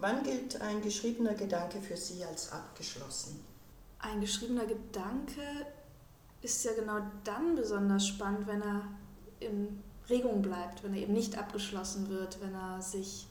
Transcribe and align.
Wann 0.00 0.22
gilt 0.22 0.60
ein 0.60 0.80
geschriebener 0.80 1.34
Gedanke 1.34 1.80
für 1.80 1.96
Sie 1.96 2.24
als 2.24 2.52
abgeschlossen? 2.52 3.44
Ein 3.98 4.20
geschriebener 4.20 4.64
Gedanke 4.64 5.42
ist 6.40 6.64
ja 6.64 6.72
genau 6.72 7.00
dann 7.24 7.56
besonders 7.56 8.06
spannend, 8.06 8.46
wenn 8.46 8.62
er 8.62 8.82
in 9.40 9.82
Regung 10.08 10.40
bleibt, 10.40 10.84
wenn 10.84 10.94
er 10.94 11.02
eben 11.02 11.14
nicht 11.14 11.36
abgeschlossen 11.36 12.08
wird, 12.08 12.40
wenn 12.40 12.54
er 12.54 12.80
sich 12.80 13.26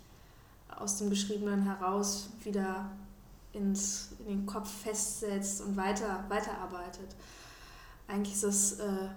aus 0.78 0.98
dem 0.98 1.10
Geschriebenen 1.10 1.64
heraus 1.64 2.32
wieder 2.44 2.92
ins, 3.54 4.10
in 4.20 4.40
den 4.40 4.46
Kopf 4.46 4.70
festsetzt 4.70 5.62
und 5.62 5.78
weiter, 5.78 6.26
weiterarbeitet. 6.28 7.16
Eigentlich 8.10 8.36
ist 8.36 8.44
das 8.44 8.80
äh, 8.80 9.08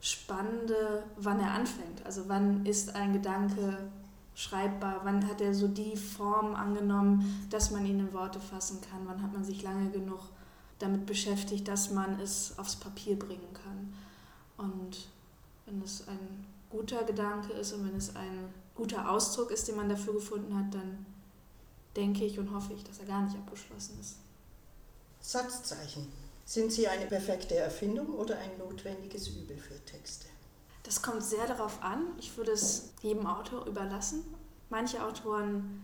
Spannende, 0.00 1.02
wann 1.16 1.40
er 1.40 1.50
anfängt. 1.50 2.06
Also 2.06 2.28
wann 2.28 2.64
ist 2.64 2.94
ein 2.94 3.12
Gedanke 3.12 3.90
schreibbar, 4.36 5.00
wann 5.02 5.26
hat 5.26 5.40
er 5.40 5.54
so 5.54 5.66
die 5.66 5.96
Form 5.96 6.54
angenommen, 6.54 7.46
dass 7.50 7.70
man 7.70 7.86
ihn 7.86 7.98
in 7.98 8.12
Worte 8.12 8.38
fassen 8.38 8.80
kann, 8.82 9.00
wann 9.06 9.22
hat 9.22 9.32
man 9.32 9.42
sich 9.42 9.62
lange 9.62 9.90
genug 9.90 10.20
damit 10.78 11.06
beschäftigt, 11.06 11.66
dass 11.66 11.90
man 11.90 12.20
es 12.20 12.56
aufs 12.58 12.76
Papier 12.76 13.18
bringen 13.18 13.54
kann. 13.54 13.94
Und 14.58 15.08
wenn 15.64 15.80
es 15.82 16.06
ein 16.06 16.46
guter 16.68 17.02
Gedanke 17.04 17.54
ist 17.54 17.72
und 17.72 17.86
wenn 17.88 17.96
es 17.96 18.14
ein 18.14 18.52
guter 18.74 19.10
Ausdruck 19.10 19.50
ist, 19.50 19.68
den 19.68 19.76
man 19.76 19.88
dafür 19.88 20.12
gefunden 20.12 20.54
hat, 20.54 20.74
dann 20.74 21.06
denke 21.96 22.26
ich 22.26 22.38
und 22.38 22.54
hoffe 22.54 22.74
ich, 22.74 22.84
dass 22.84 22.98
er 22.98 23.06
gar 23.06 23.22
nicht 23.22 23.36
abgeschlossen 23.36 23.98
ist. 23.98 24.16
Satzzeichen. 25.22 26.06
Sind 26.44 26.70
sie 26.70 26.86
eine 26.86 27.06
perfekte 27.06 27.56
Erfindung 27.56 28.08
oder 28.10 28.38
ein 28.38 28.58
notwendiges 28.58 29.28
Übel 29.28 29.56
für 29.56 29.82
Texte? 29.86 30.26
Das 30.86 31.02
kommt 31.02 31.22
sehr 31.24 31.46
darauf 31.48 31.82
an. 31.82 32.04
Ich 32.16 32.36
würde 32.36 32.52
es 32.52 32.92
jedem 33.02 33.26
Autor 33.26 33.66
überlassen. 33.66 34.22
Manche 34.70 35.04
Autoren 35.04 35.82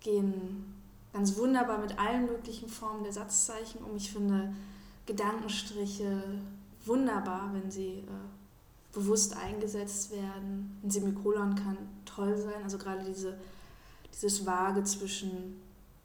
gehen 0.00 0.74
ganz 1.12 1.36
wunderbar 1.36 1.76
mit 1.78 1.98
allen 1.98 2.24
möglichen 2.24 2.68
Formen 2.68 3.02
der 3.02 3.12
Satzzeichen 3.12 3.82
um. 3.82 3.94
Ich 3.94 4.10
finde 4.10 4.54
Gedankenstriche 5.04 6.22
wunderbar, 6.86 7.50
wenn 7.52 7.70
sie 7.70 7.98
äh, 7.98 8.94
bewusst 8.94 9.36
eingesetzt 9.36 10.12
werden. 10.12 10.80
Ein 10.82 10.90
Semikolon 10.90 11.54
kann 11.54 11.76
toll 12.06 12.34
sein, 12.38 12.62
also 12.64 12.78
gerade 12.78 13.04
diese, 13.04 13.38
dieses 14.14 14.46
Vage 14.46 14.82
zwischen 14.84 15.60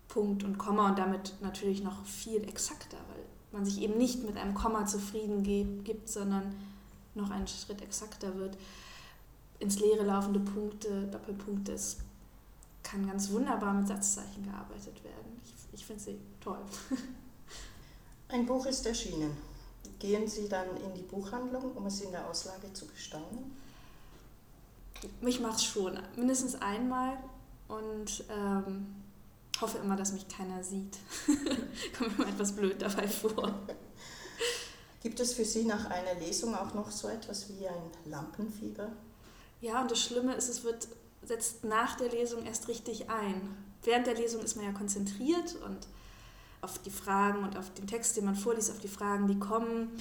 Punkt 0.10 0.44
und 0.44 0.58
Komma 0.58 0.90
und 0.90 1.00
damit 1.00 1.34
natürlich 1.42 1.82
noch 1.82 2.06
viel 2.06 2.44
exakter, 2.44 2.98
weil 3.10 3.24
man 3.54 3.64
sich 3.64 3.82
eben 3.82 3.98
nicht 3.98 4.26
mit 4.26 4.36
einem 4.36 4.54
Komma 4.54 4.86
zufrieden 4.86 5.44
gibt, 5.84 6.10
sondern 6.10 6.54
noch 7.16 7.30
einen 7.30 7.48
Schritt 7.48 7.82
exakter 7.82 8.36
wird. 8.36 8.58
Ins 9.60 9.80
Leere 9.80 10.04
laufende 10.04 10.40
Punkte, 10.40 11.08
Doppelpunkte, 11.08 11.74
es 11.74 11.98
kann 12.82 13.08
ganz 13.08 13.30
wunderbar 13.32 13.74
mit 13.74 13.88
Satzzeichen 13.88 14.44
gearbeitet 14.44 15.04
werden. 15.04 15.42
Ich, 15.46 15.80
ich 15.80 15.86
finde 15.86 16.04
sie 16.04 16.20
toll. 16.42 16.60
Ein 18.28 18.46
Buch 18.46 18.66
ist 18.66 18.86
erschienen. 18.86 19.38
Gehen 20.00 20.28
Sie 20.28 20.50
dann 20.50 20.76
in 20.78 20.94
die 20.96 21.04
Buchhandlung, 21.04 21.72
um 21.76 21.86
es 21.86 22.02
in 22.02 22.12
der 22.12 22.28
Auslage 22.28 22.74
zu 22.74 22.86
bestaunen? 22.88 23.56
Mich 25.22 25.40
macht 25.40 25.58
es 25.58 25.66
schon, 25.66 25.98
mindestens 26.16 26.56
einmal 26.56 27.18
und 27.68 28.24
ähm, 28.30 28.96
hoffe 29.62 29.78
immer, 29.78 29.96
dass 29.96 30.14
mich 30.14 30.28
keiner 30.28 30.64
sieht. 30.64 30.98
Kommt 31.98 32.18
mir 32.20 32.28
etwas 32.28 32.54
blöd 32.54 32.82
dabei 32.82 33.08
vor. 33.08 33.54
Gibt 35.04 35.20
es 35.20 35.34
für 35.34 35.44
Sie 35.44 35.66
nach 35.66 35.90
einer 35.90 36.14
Lesung 36.16 36.56
auch 36.56 36.74
noch 36.74 36.90
so 36.90 37.10
etwas 37.10 37.50
wie 37.50 37.68
ein 37.68 37.92
Lampenfieber? 38.06 38.88
Ja, 39.60 39.82
und 39.82 39.92
das 39.92 40.00
Schlimme 40.00 40.34
ist, 40.34 40.48
es 40.48 40.64
wird, 40.64 40.88
setzt 41.22 41.66
nach 41.66 41.98
der 41.98 42.10
Lesung 42.10 42.46
erst 42.46 42.70
richtig 42.70 43.10
ein. 43.10 43.42
Während 43.84 44.08
der 44.08 44.16
Lesung 44.16 44.42
ist 44.42 44.56
man 44.56 44.64
ja 44.64 44.72
konzentriert 44.72 45.58
und 45.66 45.88
auf 46.62 46.80
die 46.80 46.90
Fragen 46.90 47.44
und 47.44 47.58
auf 47.58 47.74
den 47.74 47.86
Text, 47.86 48.16
den 48.16 48.24
man 48.24 48.36
vorliest, 48.36 48.72
auf 48.72 48.80
die 48.80 48.88
Fragen, 48.88 49.28
die 49.28 49.38
kommen. 49.38 49.92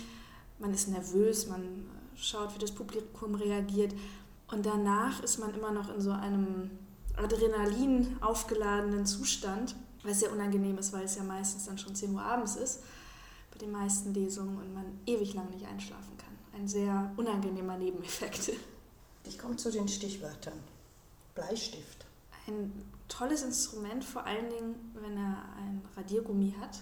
Man 0.60 0.72
ist 0.72 0.86
nervös, 0.86 1.48
man 1.48 1.90
schaut, 2.14 2.54
wie 2.54 2.60
das 2.60 2.70
Publikum 2.70 3.34
reagiert. 3.34 3.92
Und 4.52 4.64
danach 4.66 5.20
ist 5.24 5.40
man 5.40 5.52
immer 5.52 5.72
noch 5.72 5.92
in 5.92 6.00
so 6.00 6.12
einem 6.12 6.70
Adrenalin 7.16 8.18
aufgeladenen 8.20 9.04
Zustand, 9.04 9.74
was 10.04 10.20
sehr 10.20 10.30
unangenehm 10.30 10.78
ist, 10.78 10.92
weil 10.92 11.06
es 11.06 11.16
ja 11.16 11.24
meistens 11.24 11.64
dann 11.64 11.78
schon 11.78 11.96
10 11.96 12.14
Uhr 12.14 12.22
abends 12.22 12.54
ist 12.54 12.84
den 13.62 13.70
meisten 13.70 14.12
Lesungen 14.12 14.58
und 14.58 14.74
man 14.74 14.84
ewig 15.06 15.34
lang 15.34 15.48
nicht 15.50 15.66
einschlafen 15.66 16.16
kann. 16.18 16.60
Ein 16.60 16.68
sehr 16.68 17.12
unangenehmer 17.16 17.78
Nebeneffekt. 17.78 18.52
Ich 19.24 19.38
komme 19.38 19.54
zu 19.54 19.70
den 19.70 19.86
Stichwörtern. 19.86 20.58
Bleistift. 21.36 22.06
Ein 22.48 22.72
tolles 23.06 23.44
Instrument, 23.44 24.04
vor 24.04 24.24
allen 24.24 24.50
Dingen, 24.50 24.74
wenn 24.94 25.16
er 25.16 25.44
ein 25.58 25.80
Radiergummi 25.96 26.52
hat. 26.60 26.80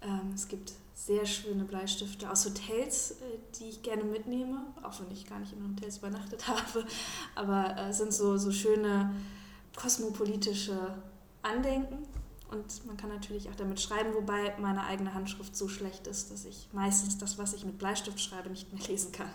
Ähm, 0.00 0.32
es 0.34 0.48
gibt 0.48 0.72
sehr 0.94 1.26
schöne 1.26 1.64
Bleistifte 1.64 2.30
aus 2.30 2.46
Hotels, 2.46 3.10
äh, 3.10 3.38
die 3.58 3.64
ich 3.64 3.82
gerne 3.82 4.02
mitnehme, 4.02 4.64
auch 4.82 4.98
wenn 5.00 5.10
ich 5.10 5.26
gar 5.26 5.40
nicht 5.40 5.52
in 5.52 5.62
Hotels 5.62 5.98
übernachtet 5.98 6.48
habe. 6.48 6.86
Aber 7.34 7.76
es 7.76 7.96
äh, 7.96 8.04
sind 8.04 8.14
so, 8.14 8.38
so 8.38 8.50
schöne 8.50 9.14
kosmopolitische 9.76 10.94
Andenken 11.42 12.06
und 12.52 12.86
man 12.86 12.96
kann 12.96 13.08
natürlich 13.08 13.48
auch 13.48 13.54
damit 13.54 13.80
schreiben, 13.80 14.14
wobei 14.14 14.54
meine 14.58 14.84
eigene 14.84 15.14
Handschrift 15.14 15.56
so 15.56 15.68
schlecht 15.68 16.06
ist, 16.06 16.30
dass 16.30 16.44
ich 16.44 16.68
meistens 16.72 17.18
das, 17.18 17.38
was 17.38 17.54
ich 17.54 17.64
mit 17.64 17.78
Bleistift 17.78 18.20
schreibe, 18.20 18.50
nicht 18.50 18.72
mehr 18.72 18.86
lesen 18.86 19.12
kann. 19.12 19.30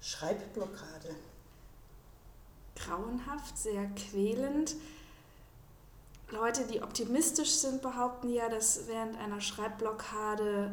Schreibblockade. 0.00 1.14
Grauenhaft, 2.76 3.58
sehr 3.58 3.86
quälend. 3.86 4.74
Leute, 6.30 6.66
die 6.66 6.82
optimistisch 6.82 7.50
sind, 7.50 7.82
behaupten 7.82 8.28
ja, 8.28 8.48
dass 8.48 8.86
während 8.88 9.16
einer 9.18 9.40
Schreibblockade 9.40 10.72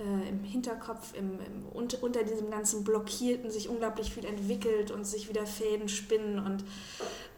äh, 0.00 0.28
im 0.28 0.42
Hinterkopf, 0.44 1.14
im, 1.14 1.40
im, 1.40 1.66
unter, 1.72 2.02
unter 2.02 2.24
diesem 2.24 2.50
ganzen 2.50 2.84
Blockierten 2.84 3.50
sich 3.50 3.68
unglaublich 3.68 4.12
viel 4.12 4.24
entwickelt 4.24 4.90
und 4.90 5.04
sich 5.04 5.28
wieder 5.28 5.46
Fäden 5.46 5.88
spinnen 5.88 6.38
und 6.38 6.64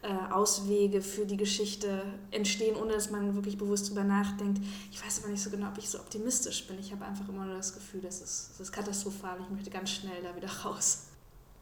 äh, 0.01 0.31
Auswege 0.31 1.01
für 1.01 1.25
die 1.25 1.37
Geschichte 1.37 2.03
entstehen, 2.31 2.75
ohne 2.75 2.93
dass 2.93 3.11
man 3.11 3.35
wirklich 3.35 3.57
bewusst 3.57 3.87
darüber 3.87 4.03
nachdenkt. 4.03 4.61
Ich 4.91 5.03
weiß 5.03 5.19
aber 5.19 5.31
nicht 5.31 5.43
so 5.43 5.49
genau, 5.49 5.69
ob 5.69 5.77
ich 5.77 5.89
so 5.89 5.99
optimistisch 5.99 6.67
bin. 6.67 6.79
Ich 6.79 6.91
habe 6.91 7.05
einfach 7.05 7.27
immer 7.27 7.45
nur 7.45 7.57
das 7.57 7.73
Gefühl, 7.73 8.01
das 8.01 8.21
ist, 8.21 8.51
das 8.51 8.61
ist 8.61 8.71
katastrophal. 8.71 9.37
Ich 9.41 9.49
möchte 9.49 9.69
ganz 9.69 9.89
schnell 9.89 10.21
da 10.23 10.35
wieder 10.35 10.49
raus. 10.63 11.07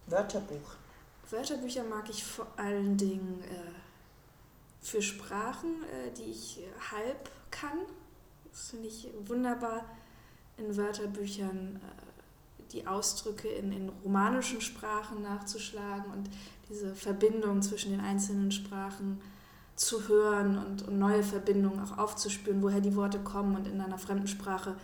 Wörterbuch. 0.07 0.75
Wörterbücher 1.29 1.83
mag 1.83 2.09
ich 2.09 2.23
vor 2.23 2.47
allen 2.57 2.97
Dingen 2.97 3.41
äh, 3.43 3.71
für 4.81 5.01
Sprachen, 5.01 5.83
äh, 5.83 6.11
die 6.11 6.29
ich 6.29 6.59
halb 6.91 7.31
kann. 7.49 7.79
Das 8.51 8.69
finde 8.69 8.87
ich 8.87 9.07
wunderbar 9.25 9.85
in 10.61 10.77
Wörterbüchern 10.77 11.75
äh, 11.75 12.71
die 12.71 12.87
Ausdrücke 12.87 13.47
in, 13.49 13.71
in 13.71 13.89
romanischen 14.03 14.61
Sprachen 14.61 15.21
nachzuschlagen 15.23 16.11
und 16.13 16.29
diese 16.69 16.95
Verbindung 16.95 17.61
zwischen 17.61 17.91
den 17.91 17.99
einzelnen 17.99 18.51
Sprachen 18.51 19.19
zu 19.75 20.07
hören 20.07 20.57
und, 20.57 20.87
und 20.87 20.99
neue 20.99 21.23
Verbindungen 21.23 21.79
auch 21.81 21.97
aufzuspüren, 21.97 22.61
woher 22.61 22.81
die 22.81 22.95
Worte 22.95 23.19
kommen. 23.19 23.55
Und 23.55 23.67
in 23.67 23.81
einer 23.81 23.97
fremden 23.97 24.27
Sprache 24.27 24.75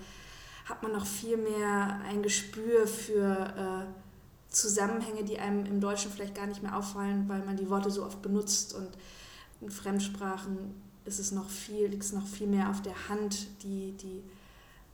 hat 0.66 0.84
man 0.84 0.92
noch 0.92 1.06
viel 1.06 1.38
mehr 1.38 2.02
ein 2.09 2.24
Gespür 2.24 2.88
für 2.88 3.86
äh, 3.88 4.54
Zusammenhänge, 4.54 5.24
die 5.24 5.40
einem 5.40 5.66
im 5.66 5.80
Deutschen 5.80 6.12
vielleicht 6.12 6.36
gar 6.36 6.48
nicht 6.48 6.64
mehr 6.64 6.76
auffallen, 6.76 7.30
weil 7.30 7.44
man 7.46 7.58
die 7.58 7.70
Worte 7.70 7.92
so 7.92 8.04
oft 8.04 8.22
benutzt. 8.22 8.76
Und 8.76 8.90
in 9.62 9.70
Fremdsprachen 9.70 10.82
ist 11.06 11.20
es 11.20 11.32
noch 11.32 11.50
viel, 11.50 11.88
liegt 11.88 12.04
es 12.04 12.12
noch 12.12 12.28
viel 12.28 12.48
mehr 12.48 12.70
auf 12.70 12.82
der 12.82 13.08
Hand, 13.08 13.48
die, 13.64 13.94
die 13.94 14.24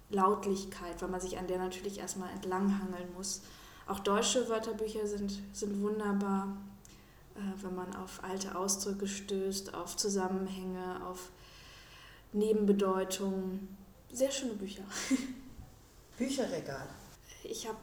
Lautlichkeit, 0.10 1.02
weil 1.02 1.10
man 1.10 1.22
sich 1.22 1.38
an 1.38 1.48
der 1.48 1.58
natürlich 1.58 2.00
erstmal 2.00 2.30
entlanghangeln 2.32 3.14
muss. 3.16 3.42
Auch 3.88 4.00
deutsche 4.00 4.48
Wörterbücher 4.48 5.06
sind, 5.08 5.40
sind 5.52 5.82
wunderbar, 5.82 6.56
äh, 7.36 7.64
wenn 7.64 7.76
man 7.76 7.96
auf 7.96 8.24
alte 8.24 8.56
Ausdrücke 8.56 9.08
stößt, 9.08 9.74
auf 9.74 9.98
Zusammenhänge, 9.98 11.06
auf 11.06 11.30
Nebenbedeutungen. 12.32 13.76
Sehr 14.12 14.32
schöne 14.32 14.54
Bücher. 14.54 14.84
Bücherregal. 16.18 16.88
Ich 17.44 17.68
habe 17.68 17.78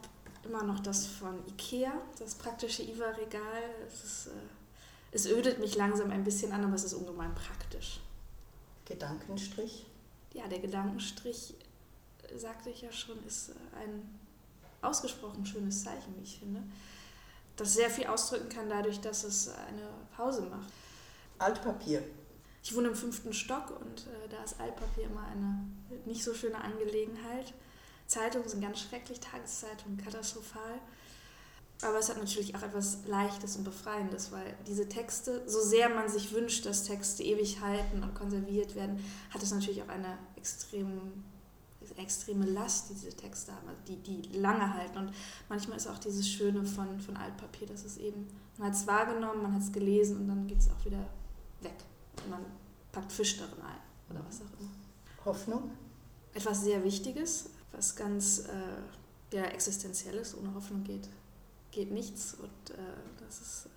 immer 0.44 0.62
noch 0.62 0.80
das 0.80 1.06
von 1.06 1.46
Ikea, 1.46 1.92
das 2.18 2.34
praktische 2.34 2.82
IWA-Regal. 2.82 3.62
Es, 3.86 4.28
äh, 4.28 4.30
es 5.12 5.26
ödet 5.26 5.58
mich 5.58 5.74
langsam 5.76 6.10
ein 6.10 6.24
bisschen 6.24 6.52
an, 6.52 6.64
aber 6.64 6.74
es 6.74 6.84
ist 6.84 6.94
ungemein 6.94 7.34
praktisch. 7.34 8.00
Gedankenstrich? 8.86 9.86
Ja, 10.32 10.46
der 10.48 10.60
Gedankenstrich 10.60 11.54
sagte 12.40 12.70
ich 12.70 12.82
ja 12.82 12.92
schon, 12.92 13.24
ist 13.26 13.52
ein 13.80 14.18
ausgesprochen 14.82 15.44
schönes 15.44 15.84
Zeichen, 15.84 16.16
wie 16.16 16.22
ich 16.22 16.38
finde, 16.38 16.62
das 17.56 17.74
sehr 17.74 17.90
viel 17.90 18.06
ausdrücken 18.06 18.48
kann 18.48 18.68
dadurch, 18.68 19.00
dass 19.00 19.24
es 19.24 19.48
eine 19.48 19.88
Pause 20.16 20.42
macht. 20.42 20.68
Altpapier. 21.38 22.02
Ich 22.62 22.74
wohne 22.74 22.88
im 22.88 22.94
fünften 22.94 23.32
Stock 23.32 23.70
und 23.80 24.06
äh, 24.06 24.28
da 24.30 24.42
ist 24.42 24.60
Altpapier 24.60 25.04
immer 25.04 25.26
eine 25.26 25.64
nicht 26.06 26.24
so 26.24 26.34
schöne 26.34 26.62
Angelegenheit. 26.62 27.52
Zeitungen 28.06 28.48
sind 28.48 28.60
ganz 28.60 28.80
schrecklich, 28.80 29.20
Tageszeitungen 29.20 29.98
katastrophal. 29.98 30.80
Aber 31.82 31.98
es 31.98 32.10
hat 32.10 32.18
natürlich 32.18 32.54
auch 32.54 32.62
etwas 32.62 32.98
Leichtes 33.06 33.56
und 33.56 33.64
Befreiendes, 33.64 34.32
weil 34.32 34.54
diese 34.66 34.88
Texte, 34.88 35.48
so 35.48 35.60
sehr 35.62 35.88
man 35.88 36.10
sich 36.10 36.32
wünscht, 36.32 36.66
dass 36.66 36.84
Texte 36.84 37.22
ewig 37.22 37.60
halten 37.62 38.02
und 38.02 38.14
konserviert 38.14 38.74
werden, 38.74 39.02
hat 39.30 39.42
es 39.42 39.50
natürlich 39.50 39.82
auch 39.82 39.88
eine 39.88 40.18
extrem, 40.36 41.24
extreme 41.98 42.46
Last, 42.46 42.90
die 42.90 42.94
diese 42.94 43.16
Texte 43.16 43.52
haben, 43.52 43.68
also 43.68 43.80
die, 43.86 43.96
die 43.96 44.38
lange 44.38 44.74
halten. 44.74 44.98
Und 44.98 45.12
manchmal 45.48 45.76
ist 45.76 45.86
auch 45.86 45.98
dieses 45.98 46.28
Schöne 46.28 46.64
von, 46.64 47.00
von 47.00 47.16
Altpapier, 47.16 47.66
dass 47.66 47.84
es 47.84 47.98
eben, 47.98 48.26
man 48.58 48.68
hat 48.68 48.74
es 48.74 48.86
wahrgenommen, 48.86 49.42
man 49.42 49.54
hat 49.54 49.62
es 49.62 49.72
gelesen 49.72 50.18
und 50.18 50.28
dann 50.28 50.46
geht 50.46 50.58
es 50.58 50.70
auch 50.70 50.84
wieder 50.84 51.06
weg. 51.60 51.76
Und 52.24 52.30
man 52.30 52.44
packt 52.92 53.12
Fisch 53.12 53.38
darin 53.38 53.62
ein 53.62 54.10
oder 54.10 54.24
was 54.26 54.40
auch 54.40 54.60
immer. 54.60 54.70
Hoffnung? 55.24 55.70
Etwas 56.32 56.62
sehr 56.62 56.82
Wichtiges, 56.84 57.50
was 57.72 57.96
ganz 57.96 58.40
äh, 58.40 59.36
ja, 59.36 59.44
existenzielles, 59.44 60.36
ohne 60.36 60.54
Hoffnung 60.54 60.84
geht 60.84 61.08
geht 61.70 61.90
nichts 61.90 62.34
und 62.34 62.70
äh, 62.70 62.82
das 63.24 63.40
ist 63.40 63.68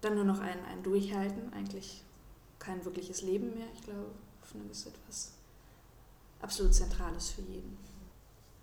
dann 0.00 0.14
nur 0.14 0.24
noch 0.24 0.40
ein, 0.40 0.58
ein 0.66 0.82
Durchhalten, 0.82 1.52
eigentlich 1.52 2.02
kein 2.58 2.84
wirkliches 2.84 3.22
Leben 3.22 3.54
mehr. 3.54 3.66
Ich 3.74 3.82
glaube, 3.82 4.10
Hoffnung 4.40 4.70
ist 4.70 4.86
etwas 4.86 5.32
absolut 6.42 6.74
Zentrales 6.74 7.30
für 7.30 7.42
jeden. 7.42 7.76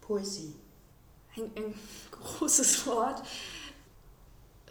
Poesie. 0.02 0.54
Ein, 1.36 1.52
ein 1.56 1.74
großes 2.12 2.86
Wort. 2.88 3.24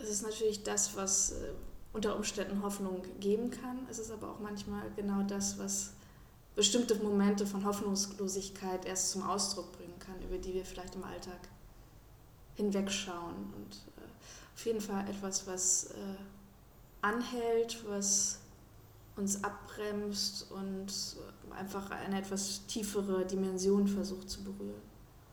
Es 0.00 0.08
ist 0.08 0.22
natürlich 0.22 0.62
das, 0.62 0.96
was 0.96 1.32
äh, 1.32 1.52
unter 1.92 2.16
Umständen 2.16 2.62
Hoffnung 2.62 3.02
geben 3.18 3.50
kann. 3.50 3.86
Es 3.90 3.98
ist 3.98 4.10
aber 4.10 4.30
auch 4.30 4.40
manchmal 4.40 4.82
genau 4.96 5.22
das, 5.22 5.58
was 5.58 5.90
bestimmte 6.54 6.94
Momente 6.96 7.46
von 7.46 7.64
Hoffnungslosigkeit 7.64 8.84
erst 8.84 9.10
zum 9.12 9.22
Ausdruck 9.22 9.72
bringen 9.72 9.98
kann, 9.98 10.20
über 10.22 10.38
die 10.38 10.54
wir 10.54 10.64
vielleicht 10.64 10.94
im 10.96 11.04
Alltag 11.04 11.38
hinwegschauen. 12.56 13.36
Und 13.54 13.76
äh, 13.96 14.08
auf 14.54 14.66
jeden 14.66 14.80
Fall 14.80 15.08
etwas, 15.08 15.46
was 15.46 15.84
äh, 15.92 15.96
anhält, 17.00 17.84
was 17.88 18.40
uns 19.18 19.42
abbremst 19.44 20.50
und 20.50 20.86
einfach 21.50 21.90
eine 21.90 22.20
etwas 22.20 22.66
tiefere 22.66 23.26
Dimension 23.26 23.86
versucht 23.86 24.30
zu 24.30 24.44
berühren. 24.44 24.82